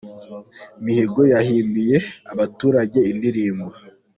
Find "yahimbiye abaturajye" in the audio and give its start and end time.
1.33-3.01